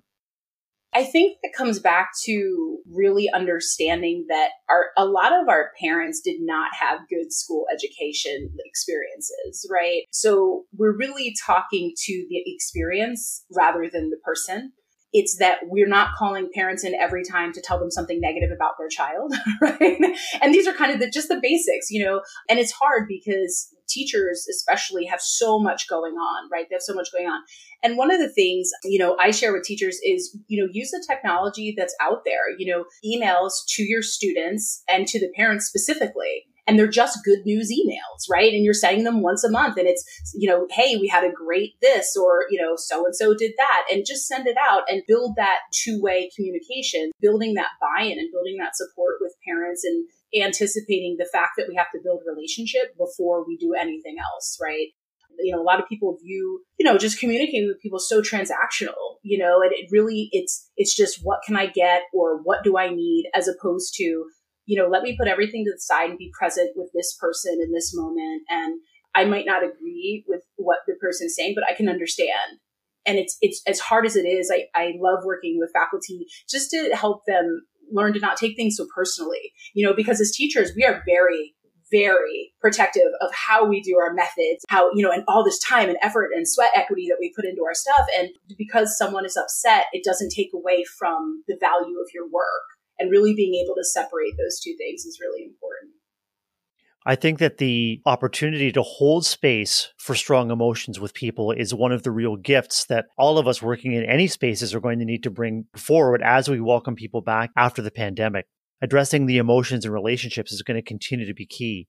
I 0.98 1.04
think 1.04 1.38
it 1.44 1.56
comes 1.56 1.78
back 1.78 2.10
to 2.24 2.78
really 2.92 3.28
understanding 3.32 4.26
that 4.28 4.48
our 4.68 4.86
a 4.96 5.04
lot 5.04 5.32
of 5.32 5.48
our 5.48 5.70
parents 5.80 6.20
did 6.20 6.40
not 6.40 6.70
have 6.74 7.08
good 7.08 7.32
school 7.32 7.66
education 7.72 8.50
experiences, 8.64 9.64
right? 9.70 10.02
So 10.10 10.64
we're 10.76 10.96
really 10.96 11.36
talking 11.46 11.92
to 11.96 12.26
the 12.28 12.42
experience 12.46 13.44
rather 13.56 13.88
than 13.92 14.10
the 14.10 14.18
person 14.24 14.72
it's 15.12 15.38
that 15.38 15.60
we're 15.64 15.88
not 15.88 16.10
calling 16.18 16.50
parents 16.52 16.84
in 16.84 16.94
every 16.94 17.22
time 17.24 17.52
to 17.52 17.62
tell 17.62 17.78
them 17.78 17.90
something 17.90 18.20
negative 18.20 18.50
about 18.54 18.72
their 18.78 18.88
child, 18.88 19.34
right? 19.62 19.98
And 20.42 20.52
these 20.52 20.66
are 20.66 20.74
kind 20.74 20.92
of 20.92 21.00
the, 21.00 21.10
just 21.10 21.28
the 21.28 21.40
basics, 21.40 21.90
you 21.90 22.04
know, 22.04 22.20
and 22.48 22.58
it's 22.58 22.72
hard 22.72 23.08
because 23.08 23.74
teachers 23.88 24.46
especially 24.48 25.06
have 25.06 25.20
so 25.20 25.58
much 25.58 25.88
going 25.88 26.14
on, 26.14 26.48
right? 26.50 26.66
They 26.68 26.74
have 26.74 26.82
so 26.82 26.94
much 26.94 27.08
going 27.12 27.26
on. 27.26 27.42
And 27.82 27.96
one 27.96 28.10
of 28.10 28.20
the 28.20 28.28
things, 28.28 28.70
you 28.84 28.98
know, 28.98 29.16
I 29.20 29.30
share 29.30 29.52
with 29.52 29.62
teachers 29.62 29.98
is, 30.04 30.36
you 30.48 30.62
know, 30.62 30.68
use 30.72 30.90
the 30.90 31.04
technology 31.08 31.74
that's 31.76 31.94
out 32.00 32.24
there, 32.24 32.50
you 32.58 32.72
know, 32.72 32.84
emails 33.04 33.52
to 33.68 33.82
your 33.82 34.02
students 34.02 34.82
and 34.88 35.06
to 35.06 35.20
the 35.20 35.30
parents 35.36 35.66
specifically 35.66 36.44
and 36.68 36.78
they're 36.78 36.86
just 36.86 37.24
good 37.24 37.46
news 37.46 37.72
emails, 37.72 38.30
right? 38.30 38.52
And 38.52 38.62
you're 38.62 38.74
sending 38.74 39.04
them 39.04 39.22
once 39.22 39.42
a 39.42 39.50
month 39.50 39.78
and 39.78 39.88
it's, 39.88 40.04
you 40.34 40.48
know, 40.48 40.66
hey, 40.70 40.96
we 40.96 41.08
had 41.08 41.24
a 41.24 41.32
great 41.32 41.80
this 41.80 42.14
or, 42.14 42.44
you 42.50 42.60
know, 42.60 42.74
so 42.76 43.06
and 43.06 43.16
so 43.16 43.34
did 43.34 43.52
that 43.56 43.84
and 43.90 44.04
just 44.06 44.28
send 44.28 44.46
it 44.46 44.56
out 44.60 44.82
and 44.90 45.02
build 45.08 45.36
that 45.36 45.60
two 45.72 45.98
way 46.02 46.30
communication, 46.36 47.10
building 47.22 47.54
that 47.54 47.70
buy 47.80 48.04
in 48.04 48.18
and 48.18 48.30
building 48.30 48.58
that 48.58 48.76
support 48.76 49.14
with 49.20 49.32
parents 49.46 49.82
and 49.82 50.06
anticipating 50.34 51.16
the 51.18 51.28
fact 51.32 51.52
that 51.56 51.66
we 51.68 51.74
have 51.76 51.90
to 51.92 52.00
build 52.02 52.20
relationship 52.26 52.96
before 52.96 53.46
we 53.46 53.56
do 53.56 53.74
anything 53.74 54.16
else, 54.18 54.58
right? 54.62 54.88
you 55.40 55.54
know 55.54 55.62
a 55.62 55.62
lot 55.62 55.78
of 55.78 55.88
people 55.88 56.18
view 56.20 56.64
you 56.80 56.84
know 56.84 56.98
just 56.98 57.20
communicating 57.20 57.68
with 57.68 57.80
people 57.80 58.00
so 58.00 58.20
transactional 58.20 59.18
you 59.22 59.38
know 59.38 59.62
and 59.62 59.70
it 59.70 59.86
really 59.88 60.28
it's 60.32 60.68
it's 60.76 60.96
just 60.96 61.20
what 61.22 61.38
can 61.46 61.54
i 61.54 61.64
get 61.64 62.02
or 62.12 62.42
what 62.42 62.64
do 62.64 62.76
i 62.76 62.88
need 62.88 63.30
as 63.36 63.46
opposed 63.46 63.94
to 63.94 64.24
you 64.68 64.76
know, 64.76 64.86
let 64.86 65.02
me 65.02 65.16
put 65.18 65.28
everything 65.28 65.64
to 65.64 65.72
the 65.72 65.80
side 65.80 66.10
and 66.10 66.18
be 66.18 66.30
present 66.38 66.72
with 66.76 66.90
this 66.92 67.16
person 67.18 67.58
in 67.62 67.72
this 67.72 67.96
moment. 67.96 68.42
And 68.50 68.80
I 69.14 69.24
might 69.24 69.46
not 69.46 69.64
agree 69.64 70.24
with 70.28 70.42
what 70.56 70.80
the 70.86 70.94
person 71.00 71.26
is 71.26 71.34
saying, 71.34 71.54
but 71.54 71.64
I 71.64 71.74
can 71.74 71.88
understand. 71.88 72.60
And 73.06 73.16
it's, 73.16 73.38
it's 73.40 73.62
as 73.66 73.80
hard 73.80 74.04
as 74.04 74.14
it 74.14 74.26
is. 74.26 74.52
I, 74.52 74.66
I 74.78 74.92
love 75.00 75.24
working 75.24 75.56
with 75.58 75.72
faculty 75.72 76.26
just 76.50 76.70
to 76.72 76.90
help 76.94 77.22
them 77.26 77.62
learn 77.92 78.12
to 78.14 78.20
not 78.20 78.36
take 78.36 78.56
things 78.56 78.76
so 78.76 78.86
personally, 78.94 79.52
you 79.74 79.86
know, 79.86 79.94
because 79.94 80.20
as 80.20 80.32
teachers, 80.32 80.72
we 80.76 80.84
are 80.84 81.02
very, 81.06 81.54
very 81.90 82.52
protective 82.60 83.10
of 83.20 83.30
how 83.32 83.66
we 83.66 83.80
do 83.80 83.96
our 83.98 84.12
methods, 84.12 84.64
how, 84.68 84.90
you 84.92 85.02
know, 85.02 85.10
and 85.10 85.24
all 85.26 85.44
this 85.44 85.58
time 85.60 85.88
and 85.88 85.98
effort 86.02 86.30
and 86.34 86.48
sweat 86.48 86.70
equity 86.74 87.06
that 87.08 87.18
we 87.20 87.32
put 87.34 87.44
into 87.44 87.64
our 87.64 87.74
stuff. 87.74 88.06
And 88.18 88.30
because 88.56 88.96
someone 88.96 89.24
is 89.24 89.36
upset, 89.36 89.84
it 89.92 90.04
doesn't 90.04 90.30
take 90.30 90.50
away 90.54 90.84
from 90.84 91.44
the 91.48 91.56
value 91.60 91.98
of 91.98 92.08
your 92.12 92.24
work 92.24 92.78
and 92.98 93.10
really 93.10 93.34
being 93.34 93.54
able 93.54 93.74
to 93.76 93.84
separate 93.84 94.36
those 94.36 94.60
two 94.60 94.74
things 94.76 95.04
is 95.04 95.20
really 95.20 95.44
important. 95.44 95.92
I 97.08 97.14
think 97.14 97.38
that 97.38 97.56
the 97.56 98.02
opportunity 98.04 98.70
to 98.70 98.82
hold 98.82 99.24
space 99.24 99.94
for 99.96 100.14
strong 100.14 100.50
emotions 100.50 101.00
with 101.00 101.14
people 101.14 101.52
is 101.52 101.72
one 101.72 101.90
of 101.90 102.02
the 102.02 102.10
real 102.10 102.36
gifts 102.36 102.84
that 102.90 103.06
all 103.16 103.38
of 103.38 103.48
us 103.48 103.62
working 103.62 103.94
in 103.94 104.04
any 104.04 104.26
spaces 104.26 104.74
are 104.74 104.80
going 104.80 104.98
to 104.98 105.06
need 105.06 105.22
to 105.22 105.30
bring 105.30 105.64
forward 105.74 106.20
as 106.22 106.50
we 106.50 106.60
welcome 106.60 106.96
people 106.96 107.22
back 107.22 107.48
after 107.56 107.80
the 107.80 107.90
pandemic. 107.90 108.44
Addressing 108.82 109.24
the 109.24 109.38
emotions 109.38 109.86
and 109.86 109.94
relationships 109.94 110.52
is 110.52 110.60
going 110.60 110.74
to 110.74 110.82
continue 110.82 111.24
to 111.24 111.32
be 111.32 111.46
key. 111.46 111.88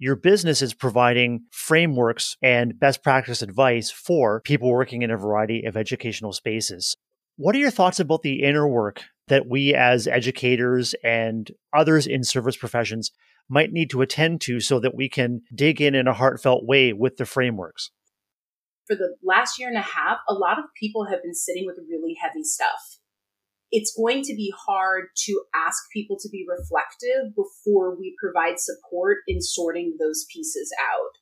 Your 0.00 0.16
business 0.16 0.60
is 0.60 0.74
providing 0.74 1.44
frameworks 1.52 2.36
and 2.42 2.76
best 2.76 3.00
practice 3.00 3.42
advice 3.42 3.92
for 3.92 4.40
people 4.40 4.72
working 4.72 5.02
in 5.02 5.12
a 5.12 5.16
variety 5.16 5.66
of 5.66 5.76
educational 5.76 6.32
spaces. 6.32 6.96
What 7.36 7.54
are 7.54 7.60
your 7.60 7.70
thoughts 7.70 8.00
about 8.00 8.22
the 8.22 8.42
inner 8.42 8.66
work 8.66 9.04
that 9.28 9.46
we 9.48 9.72
as 9.72 10.08
educators 10.08 10.96
and 11.04 11.48
others 11.72 12.08
in 12.08 12.24
service 12.24 12.56
professions 12.56 13.12
might 13.48 13.72
need 13.72 13.90
to 13.90 14.02
attend 14.02 14.40
to 14.42 14.60
so 14.60 14.80
that 14.80 14.94
we 14.94 15.08
can 15.08 15.42
dig 15.54 15.80
in 15.80 15.94
in 15.94 16.06
a 16.06 16.14
heartfelt 16.14 16.64
way 16.64 16.92
with 16.92 17.16
the 17.16 17.26
frameworks? 17.26 17.90
For 18.86 18.96
the 18.96 19.16
last 19.22 19.58
year 19.58 19.68
and 19.68 19.78
a 19.78 19.82
half, 19.82 20.18
a 20.28 20.34
lot 20.34 20.58
of 20.58 20.64
people 20.78 21.06
have 21.06 21.22
been 21.22 21.34
sitting 21.34 21.64
with 21.66 21.78
really 21.88 22.16
heavy 22.20 22.44
stuff. 22.44 22.98
It's 23.70 23.94
going 23.96 24.22
to 24.22 24.34
be 24.34 24.52
hard 24.66 25.06
to 25.24 25.42
ask 25.54 25.84
people 25.92 26.16
to 26.20 26.28
be 26.28 26.44
reflective 26.48 27.34
before 27.34 27.98
we 27.98 28.14
provide 28.20 28.60
support 28.60 29.18
in 29.26 29.40
sorting 29.40 29.96
those 29.98 30.26
pieces 30.32 30.72
out. 30.78 31.18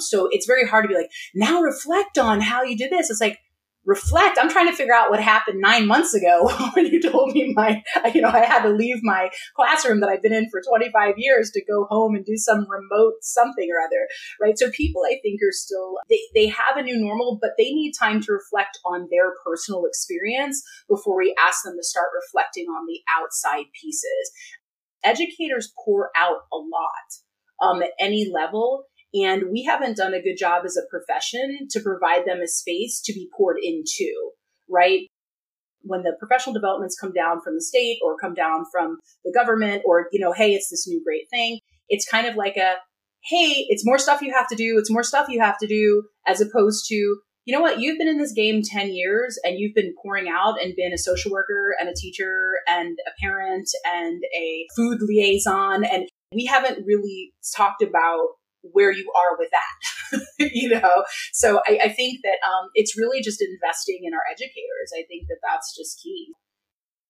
So 0.00 0.28
it's 0.30 0.46
very 0.46 0.66
hard 0.66 0.84
to 0.84 0.88
be 0.88 0.94
like, 0.94 1.10
now 1.34 1.60
reflect 1.60 2.18
on 2.18 2.40
how 2.40 2.62
you 2.62 2.76
did 2.76 2.90
this. 2.90 3.10
It's 3.10 3.20
like, 3.20 3.38
reflect. 3.84 4.38
I'm 4.40 4.48
trying 4.48 4.68
to 4.68 4.76
figure 4.76 4.94
out 4.94 5.10
what 5.10 5.20
happened 5.20 5.60
nine 5.60 5.86
months 5.86 6.14
ago 6.14 6.48
when 6.74 6.86
you 6.86 7.00
told 7.00 7.32
me 7.32 7.52
my, 7.54 7.82
you 8.14 8.20
know, 8.20 8.28
I 8.28 8.44
had 8.44 8.62
to 8.62 8.70
leave 8.70 9.02
my 9.02 9.30
classroom 9.56 10.00
that 10.00 10.08
I've 10.08 10.22
been 10.22 10.32
in 10.32 10.48
for 10.50 10.60
25 10.66 11.14
years 11.16 11.50
to 11.50 11.64
go 11.64 11.86
home 11.90 12.14
and 12.14 12.24
do 12.24 12.36
some 12.36 12.66
remote 12.68 13.14
something 13.22 13.68
or 13.70 13.80
other, 13.80 14.08
right? 14.40 14.58
So 14.58 14.70
people, 14.70 15.02
I 15.04 15.18
think, 15.22 15.40
are 15.42 15.52
still, 15.52 15.96
they, 16.08 16.20
they 16.34 16.46
have 16.46 16.76
a 16.76 16.82
new 16.82 16.98
normal, 16.98 17.38
but 17.40 17.52
they 17.58 17.72
need 17.72 17.92
time 17.92 18.20
to 18.22 18.32
reflect 18.32 18.78
on 18.84 19.08
their 19.10 19.32
personal 19.44 19.84
experience 19.86 20.62
before 20.88 21.16
we 21.16 21.34
ask 21.40 21.64
them 21.64 21.76
to 21.76 21.84
start 21.84 22.08
reflecting 22.14 22.66
on 22.66 22.86
the 22.86 23.00
outside 23.20 23.66
pieces. 23.80 24.30
Educators 25.04 25.72
pour 25.84 26.10
out 26.16 26.42
a 26.52 26.56
lot 26.56 27.08
um, 27.62 27.82
at 27.82 27.90
any 27.98 28.30
level 28.32 28.84
and 29.14 29.50
we 29.50 29.62
haven't 29.62 29.96
done 29.96 30.14
a 30.14 30.22
good 30.22 30.36
job 30.36 30.64
as 30.64 30.76
a 30.76 30.88
profession 30.90 31.68
to 31.70 31.80
provide 31.80 32.24
them 32.24 32.40
a 32.40 32.48
space 32.48 33.00
to 33.04 33.12
be 33.12 33.28
poured 33.36 33.58
into, 33.62 34.10
right? 34.68 35.06
When 35.82 36.02
the 36.02 36.16
professional 36.18 36.54
developments 36.54 36.98
come 36.98 37.12
down 37.12 37.40
from 37.42 37.54
the 37.54 37.62
state 37.62 37.98
or 38.04 38.16
come 38.16 38.34
down 38.34 38.64
from 38.72 38.98
the 39.24 39.32
government 39.32 39.82
or, 39.84 40.06
you 40.12 40.20
know, 40.20 40.32
hey, 40.32 40.54
it's 40.54 40.70
this 40.70 40.86
new 40.88 41.02
great 41.04 41.28
thing, 41.30 41.58
it's 41.88 42.08
kind 42.08 42.26
of 42.26 42.36
like 42.36 42.56
a, 42.56 42.76
hey, 43.24 43.66
it's 43.68 43.84
more 43.84 43.98
stuff 43.98 44.22
you 44.22 44.32
have 44.32 44.48
to 44.48 44.56
do, 44.56 44.76
it's 44.78 44.90
more 44.90 45.02
stuff 45.02 45.28
you 45.28 45.40
have 45.40 45.58
to 45.58 45.66
do, 45.66 46.04
as 46.26 46.40
opposed 46.40 46.86
to, 46.88 46.94
you 46.94 47.52
know 47.52 47.60
what, 47.60 47.80
you've 47.80 47.98
been 47.98 48.08
in 48.08 48.18
this 48.18 48.32
game 48.32 48.62
10 48.62 48.92
years 48.94 49.38
and 49.44 49.58
you've 49.58 49.74
been 49.74 49.94
pouring 50.00 50.28
out 50.28 50.62
and 50.62 50.74
been 50.76 50.92
a 50.92 50.98
social 50.98 51.32
worker 51.32 51.74
and 51.78 51.88
a 51.88 51.94
teacher 51.94 52.54
and 52.68 52.96
a 53.06 53.20
parent 53.20 53.68
and 53.84 54.22
a 54.34 54.66
food 54.76 55.00
liaison. 55.02 55.84
And 55.84 56.08
we 56.32 56.46
haven't 56.46 56.86
really 56.86 57.32
talked 57.56 57.82
about 57.82 58.28
where 58.62 58.92
you 58.92 59.10
are 59.14 59.38
with 59.38 59.50
that, 59.50 60.22
you 60.52 60.68
know? 60.68 61.04
So 61.32 61.60
I, 61.66 61.80
I 61.84 61.88
think 61.88 62.20
that 62.22 62.38
um, 62.46 62.70
it's 62.74 62.96
really 62.96 63.20
just 63.20 63.42
investing 63.42 64.00
in 64.02 64.14
our 64.14 64.22
educators. 64.30 64.92
I 64.94 65.02
think 65.08 65.28
that 65.28 65.38
that's 65.42 65.76
just 65.76 66.00
key. 66.02 66.32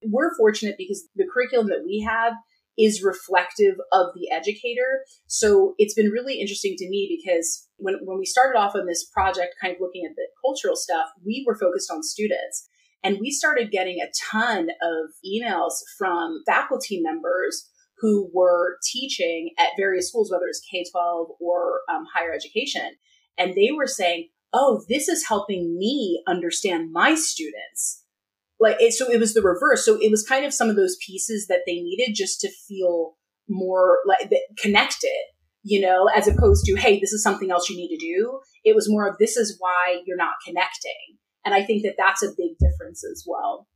We're 0.05 0.35
fortunate 0.37 0.77
because 0.79 1.09
the 1.15 1.27
curriculum 1.33 1.69
that 1.69 1.85
we 1.85 2.01
have 2.09 2.35
is 2.79 3.03
reflective 3.03 3.75
of 3.93 4.09
the 4.15 4.31
educator. 4.31 5.05
So 5.27 5.75
it's 5.79 5.95
been 5.95 6.11
really 6.11 6.41
interesting 6.41 6.75
to 6.79 6.89
me 6.89 7.19
because 7.21 7.69
when, 7.77 7.97
when 8.03 8.19
we 8.19 8.25
started 8.25 8.59
off 8.59 8.75
on 8.75 8.87
this 8.87 9.05
project, 9.05 9.57
kind 9.61 9.75
of 9.75 9.81
looking 9.81 10.05
at 10.09 10.17
the 10.17 10.27
cultural 10.45 10.75
stuff, 10.75 11.09
we 11.25 11.45
were 11.47 11.59
focused 11.59 11.91
on 11.91 12.03
students. 12.03 12.69
And 13.05 13.19
we 13.21 13.31
started 13.31 13.73
getting 13.73 13.99
a 14.01 14.11
ton 14.31 14.71
of 14.81 15.11
emails 15.27 15.73
from 15.99 16.43
faculty 16.47 17.01
members 17.03 17.69
who 18.03 18.29
were 18.35 18.77
teaching 18.83 19.51
at 19.59 19.69
various 19.79 20.09
schools, 20.09 20.31
whether 20.31 20.47
it's 20.47 20.61
K 20.71 20.85
12 20.91 21.29
or 21.41 21.81
um, 21.89 22.05
higher 22.15 22.35
education. 22.35 22.97
And 23.39 23.55
they 23.55 23.71
were 23.75 23.87
saying, 23.87 24.29
oh, 24.53 24.85
this 24.91 25.09
is 25.09 25.27
helping 25.27 25.79
me 25.79 26.23
understand 26.29 26.93
my 26.93 27.15
students. 27.15 28.05
Like, 28.61 28.77
it, 28.79 28.93
so 28.93 29.11
it 29.11 29.19
was 29.19 29.33
the 29.33 29.41
reverse. 29.41 29.85
So 29.85 29.99
it 30.01 30.11
was 30.11 30.27
kind 30.27 30.45
of 30.45 30.53
some 30.53 30.69
of 30.69 30.77
those 30.77 30.99
pieces 31.05 31.47
that 31.47 31.61
they 31.67 31.77
needed 31.77 32.15
just 32.15 32.41
to 32.43 32.51
feel 32.69 33.15
more 33.49 34.01
like 34.07 34.31
connected 34.59 35.23
you 35.63 35.81
know, 35.81 36.09
as 36.15 36.29
opposed 36.29 36.65
to, 36.65 36.77
hey, 36.77 36.99
this 36.99 37.13
is 37.13 37.23
something 37.23 37.51
else 37.51 37.69
you 37.69 37.77
need 37.77 37.97
to 37.97 37.97
do. 37.97 38.41
It 38.65 38.75
was 38.75 38.91
more 38.91 39.07
of 39.07 39.19
this 39.19 39.37
is 39.37 39.57
why 39.59 40.01
you're 40.05 40.17
not 40.17 40.35
connecting. 40.45 41.19
And 41.45 41.55
I 41.55 41.65
think 41.65 41.83
that 41.85 41.95
that's 41.99 42.23
a 42.23 42.35
big 42.37 42.59
difference 42.59 43.05
as 43.05 43.25
well. 43.27 43.67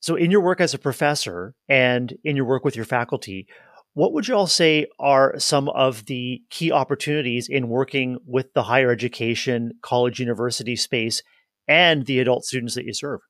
So, 0.00 0.16
in 0.16 0.30
your 0.30 0.40
work 0.40 0.60
as 0.60 0.74
a 0.74 0.78
professor 0.78 1.54
and 1.68 2.16
in 2.24 2.34
your 2.34 2.46
work 2.46 2.64
with 2.64 2.74
your 2.74 2.86
faculty, 2.86 3.46
what 3.94 4.12
would 4.12 4.28
you 4.28 4.34
all 4.34 4.46
say 4.46 4.86
are 4.98 5.38
some 5.38 5.68
of 5.68 6.06
the 6.06 6.42
key 6.48 6.72
opportunities 6.72 7.48
in 7.48 7.68
working 7.68 8.18
with 8.24 8.52
the 8.54 8.62
higher 8.62 8.90
education, 8.90 9.72
college, 9.82 10.20
university 10.20 10.76
space 10.76 11.22
and 11.68 12.06
the 12.06 12.20
adult 12.20 12.44
students 12.44 12.74
that 12.76 12.84
you 12.84 12.94
serve? 12.94 13.20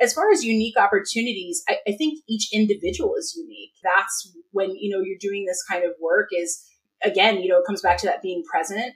As 0.00 0.12
far 0.12 0.30
as 0.32 0.44
unique 0.44 0.76
opportunities, 0.76 1.62
I, 1.68 1.76
I 1.86 1.92
think 1.92 2.18
each 2.28 2.52
individual 2.52 3.14
is 3.16 3.34
unique. 3.36 3.70
That's 3.82 4.36
when, 4.50 4.70
you 4.76 4.94
know, 4.94 5.02
you're 5.02 5.18
doing 5.20 5.46
this 5.46 5.62
kind 5.70 5.84
of 5.84 5.92
work 6.02 6.28
is 6.36 6.62
again, 7.04 7.40
you 7.40 7.48
know, 7.48 7.58
it 7.58 7.66
comes 7.66 7.80
back 7.80 7.98
to 7.98 8.06
that 8.06 8.22
being 8.22 8.42
present. 8.50 8.94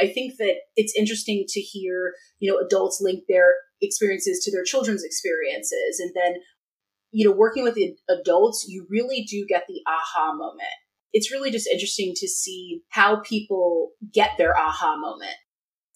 I 0.00 0.08
think 0.08 0.34
that 0.38 0.56
it's 0.76 0.94
interesting 0.96 1.44
to 1.48 1.60
hear, 1.60 2.14
you 2.38 2.50
know, 2.50 2.58
adults 2.58 3.00
link 3.00 3.24
their 3.28 3.54
experiences 3.80 4.40
to 4.44 4.52
their 4.52 4.64
children's 4.64 5.04
experiences. 5.04 6.00
And 6.00 6.12
then, 6.14 6.40
you 7.10 7.28
know, 7.28 7.34
working 7.34 7.64
with 7.64 7.74
the 7.74 7.94
adults, 8.08 8.66
you 8.68 8.86
really 8.90 9.26
do 9.28 9.46
get 9.48 9.64
the 9.68 9.80
aha 9.86 10.34
moment. 10.34 10.68
It's 11.12 11.32
really 11.32 11.50
just 11.50 11.66
interesting 11.66 12.12
to 12.16 12.28
see 12.28 12.82
how 12.90 13.20
people 13.20 13.90
get 14.12 14.32
their 14.36 14.56
aha 14.56 14.96
moment. 14.98 15.36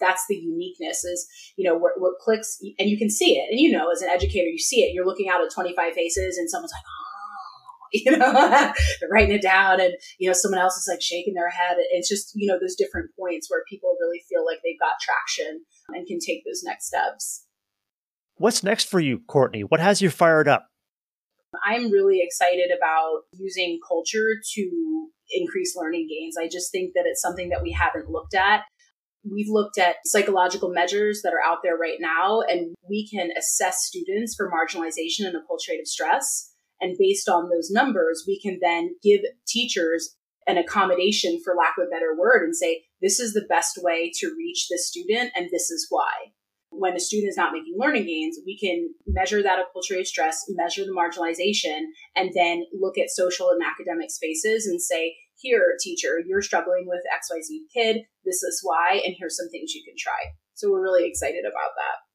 That's 0.00 0.24
the 0.28 0.36
uniqueness 0.36 1.04
is, 1.04 1.28
you 1.56 1.68
know, 1.68 1.76
what, 1.76 1.92
what 1.98 2.18
clicks 2.18 2.58
and 2.78 2.88
you 2.88 2.98
can 2.98 3.10
see 3.10 3.38
it. 3.38 3.50
And, 3.50 3.60
you 3.60 3.70
know, 3.70 3.90
as 3.90 4.02
an 4.02 4.08
educator, 4.08 4.48
you 4.48 4.58
see 4.58 4.82
it. 4.82 4.94
You're 4.94 5.06
looking 5.06 5.28
out 5.28 5.44
at 5.44 5.52
25 5.52 5.92
faces 5.92 6.38
and 6.38 6.50
someone's 6.50 6.72
like, 6.72 6.82
oh, 6.82 7.11
you 8.04 8.16
know, 8.16 8.72
writing 9.10 9.34
it 9.34 9.42
down 9.42 9.80
and, 9.80 9.94
you 10.18 10.28
know, 10.28 10.32
someone 10.32 10.60
else 10.60 10.76
is 10.76 10.88
like 10.88 11.02
shaking 11.02 11.34
their 11.34 11.50
head. 11.50 11.76
It's 11.92 12.08
just, 12.08 12.32
you 12.34 12.46
know, 12.46 12.58
those 12.58 12.74
different 12.74 13.10
points 13.18 13.50
where 13.50 13.64
people 13.68 13.96
really 14.00 14.22
feel 14.28 14.44
like 14.46 14.60
they've 14.64 14.80
got 14.80 14.92
traction 15.00 15.64
and 15.88 16.06
can 16.06 16.18
take 16.18 16.44
those 16.44 16.62
next 16.64 16.86
steps. 16.86 17.44
What's 18.36 18.62
next 18.62 18.88
for 18.88 18.98
you, 18.98 19.20
Courtney? 19.28 19.62
What 19.62 19.80
has 19.80 20.00
you 20.00 20.10
fired 20.10 20.48
up? 20.48 20.66
I'm 21.64 21.90
really 21.90 22.20
excited 22.22 22.70
about 22.76 23.22
using 23.32 23.78
culture 23.86 24.40
to 24.54 25.08
increase 25.30 25.76
learning 25.76 26.08
gains. 26.08 26.36
I 26.38 26.48
just 26.48 26.72
think 26.72 26.94
that 26.94 27.04
it's 27.06 27.20
something 27.20 27.50
that 27.50 27.62
we 27.62 27.72
haven't 27.72 28.10
looked 28.10 28.34
at. 28.34 28.62
We've 29.30 29.50
looked 29.50 29.78
at 29.78 29.96
psychological 30.04 30.70
measures 30.70 31.20
that 31.22 31.32
are 31.32 31.44
out 31.44 31.58
there 31.62 31.76
right 31.76 31.98
now, 32.00 32.40
and 32.40 32.74
we 32.88 33.08
can 33.08 33.30
assess 33.36 33.84
students 33.84 34.34
for 34.34 34.50
marginalization 34.50 35.26
and 35.26 35.36
acculturative 35.36 35.86
stress. 35.86 36.51
And 36.82 36.98
based 36.98 37.28
on 37.28 37.48
those 37.48 37.70
numbers, 37.70 38.24
we 38.26 38.38
can 38.38 38.58
then 38.60 38.96
give 39.02 39.20
teachers 39.46 40.16
an 40.48 40.58
accommodation, 40.58 41.40
for 41.44 41.54
lack 41.54 41.78
of 41.78 41.86
a 41.86 41.90
better 41.90 42.16
word, 42.18 42.42
and 42.42 42.56
say, 42.56 42.82
this 43.00 43.20
is 43.20 43.32
the 43.32 43.46
best 43.48 43.78
way 43.80 44.10
to 44.18 44.34
reach 44.36 44.66
this 44.68 44.88
student, 44.88 45.30
and 45.36 45.48
this 45.50 45.70
is 45.70 45.86
why. 45.88 46.10
When 46.70 46.96
a 46.96 47.00
student 47.00 47.30
is 47.30 47.36
not 47.36 47.52
making 47.52 47.76
learning 47.78 48.06
gains, 48.06 48.40
we 48.44 48.58
can 48.58 48.92
measure 49.06 49.42
that 49.42 49.60
acculturated 49.60 50.06
stress, 50.06 50.44
measure 50.48 50.84
the 50.84 50.90
marginalization, 50.90 51.82
and 52.16 52.32
then 52.34 52.64
look 52.80 52.98
at 52.98 53.10
social 53.10 53.50
and 53.50 53.62
academic 53.62 54.10
spaces 54.10 54.66
and 54.66 54.82
say, 54.82 55.14
here, 55.36 55.76
teacher, 55.80 56.18
you're 56.26 56.42
struggling 56.42 56.86
with 56.86 57.02
XYZ 57.14 57.58
kid. 57.72 58.02
This 58.24 58.42
is 58.42 58.60
why, 58.64 59.00
and 59.04 59.14
here's 59.16 59.36
some 59.36 59.50
things 59.50 59.74
you 59.74 59.84
can 59.84 59.94
try. 59.96 60.32
So 60.54 60.70
we're 60.70 60.82
really 60.82 61.06
excited 61.06 61.44
about 61.44 61.70
that. 61.76 62.11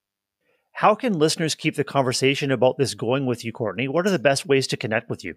How 0.77 0.93
can 0.93 1.17
listeners 1.17 1.55
keep 1.55 1.75
the 1.75 1.83
conversation 1.83 2.51
about 2.51 2.77
this 2.77 2.93
going 2.93 3.25
with 3.25 3.43
you, 3.43 3.51
Courtney? 3.51 3.87
What 3.87 4.05
are 4.05 4.11
the 4.11 4.19
best 4.19 4.45
ways 4.45 4.67
to 4.67 4.77
connect 4.77 5.09
with 5.09 5.23
you? 5.23 5.33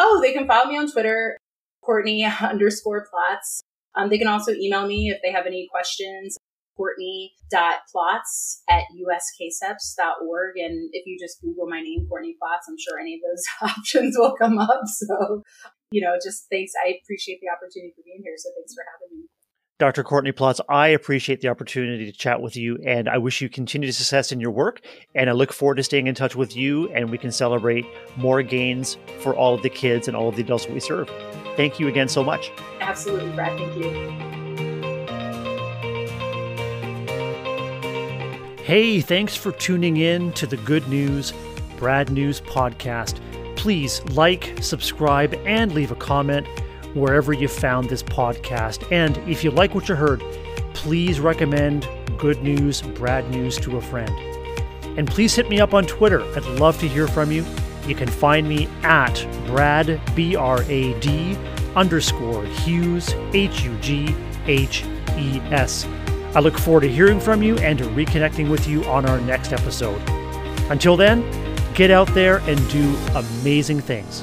Oh, 0.00 0.18
they 0.20 0.32
can 0.32 0.48
follow 0.48 0.68
me 0.68 0.76
on 0.76 0.90
Twitter, 0.90 1.38
Courtney 1.84 2.24
underscore 2.40 3.06
Plotts. 3.06 3.60
Um, 3.94 4.10
they 4.10 4.18
can 4.18 4.26
also 4.26 4.50
email 4.50 4.84
me 4.84 5.10
if 5.10 5.22
they 5.22 5.30
have 5.30 5.46
any 5.46 5.68
questions, 5.70 6.36
courtney.plotts 6.76 8.62
at 8.68 8.82
uskseps.org. 8.90 10.56
And 10.56 10.90
if 10.92 11.06
you 11.06 11.16
just 11.16 11.40
Google 11.42 11.68
my 11.68 11.80
name, 11.80 12.08
Courtney 12.08 12.34
Plotts, 12.42 12.66
I'm 12.68 12.74
sure 12.76 12.98
any 12.98 13.14
of 13.14 13.20
those 13.22 13.44
options 13.78 14.16
will 14.18 14.34
come 14.34 14.58
up. 14.58 14.82
So, 14.86 15.44
you 15.92 16.02
know, 16.02 16.16
just 16.20 16.46
thanks. 16.50 16.72
I 16.84 16.98
appreciate 17.00 17.38
the 17.40 17.54
opportunity 17.54 17.92
for 17.94 18.02
being 18.04 18.22
here. 18.24 18.34
So 18.36 18.50
thanks 18.58 18.74
for 18.74 18.82
having 18.82 19.16
me. 19.16 19.26
Dr. 19.82 20.04
Courtney 20.04 20.30
Plotts, 20.30 20.60
I 20.68 20.86
appreciate 20.86 21.40
the 21.40 21.48
opportunity 21.48 22.06
to 22.06 22.16
chat 22.16 22.40
with 22.40 22.56
you 22.56 22.78
and 22.86 23.08
I 23.08 23.18
wish 23.18 23.40
you 23.40 23.48
continued 23.48 23.92
success 23.96 24.30
in 24.30 24.38
your 24.38 24.52
work. 24.52 24.80
And 25.16 25.28
I 25.28 25.32
look 25.32 25.52
forward 25.52 25.74
to 25.78 25.82
staying 25.82 26.06
in 26.06 26.14
touch 26.14 26.36
with 26.36 26.56
you 26.56 26.88
and 26.92 27.10
we 27.10 27.18
can 27.18 27.32
celebrate 27.32 27.84
more 28.16 28.44
gains 28.44 28.96
for 29.22 29.34
all 29.34 29.54
of 29.54 29.62
the 29.62 29.68
kids 29.68 30.06
and 30.06 30.16
all 30.16 30.28
of 30.28 30.36
the 30.36 30.42
adults 30.42 30.68
we 30.68 30.78
serve. 30.78 31.10
Thank 31.56 31.80
you 31.80 31.88
again 31.88 32.06
so 32.06 32.22
much. 32.22 32.52
Absolutely, 32.80 33.32
Brad. 33.32 33.58
Thank 33.58 33.76
you. 33.76 33.82
Hey, 38.62 39.00
thanks 39.00 39.34
for 39.34 39.50
tuning 39.50 39.96
in 39.96 40.32
to 40.34 40.46
the 40.46 40.58
Good 40.58 40.86
News 40.86 41.32
Brad 41.76 42.08
News 42.08 42.40
podcast. 42.42 43.18
Please 43.56 44.00
like, 44.10 44.56
subscribe, 44.60 45.34
and 45.44 45.72
leave 45.72 45.90
a 45.90 45.96
comment 45.96 46.46
wherever 46.94 47.32
you 47.32 47.48
found 47.48 47.88
this 47.88 48.02
podcast. 48.02 48.90
And 48.92 49.16
if 49.28 49.44
you 49.44 49.50
like 49.50 49.74
what 49.74 49.88
you 49.88 49.94
heard, 49.94 50.22
please 50.74 51.20
recommend 51.20 51.88
Good 52.18 52.42
News, 52.42 52.82
Brad 52.82 53.28
News 53.30 53.58
to 53.58 53.76
a 53.76 53.80
friend. 53.80 54.10
And 54.98 55.08
please 55.08 55.34
hit 55.34 55.48
me 55.48 55.60
up 55.60 55.74
on 55.74 55.86
Twitter. 55.86 56.22
I'd 56.36 56.44
love 56.58 56.78
to 56.80 56.88
hear 56.88 57.08
from 57.08 57.32
you. 57.32 57.44
You 57.86 57.94
can 57.94 58.08
find 58.08 58.48
me 58.48 58.68
at 58.82 59.26
Brad, 59.46 60.00
B 60.14 60.36
R 60.36 60.62
A 60.68 60.98
D, 61.00 61.36
underscore 61.74 62.44
Hughes, 62.44 63.14
H 63.32 63.62
U 63.64 63.76
G 63.78 64.14
H 64.46 64.84
E 65.16 65.40
S. 65.50 65.86
I 66.34 66.40
look 66.40 66.56
forward 66.56 66.82
to 66.82 66.88
hearing 66.88 67.20
from 67.20 67.42
you 67.42 67.56
and 67.58 67.78
to 67.78 67.84
reconnecting 67.86 68.50
with 68.50 68.66
you 68.68 68.84
on 68.84 69.04
our 69.06 69.20
next 69.20 69.52
episode. 69.52 70.00
Until 70.70 70.96
then, 70.96 71.24
get 71.74 71.90
out 71.90 72.12
there 72.14 72.38
and 72.38 72.70
do 72.70 72.96
amazing 73.14 73.80
things. 73.80 74.22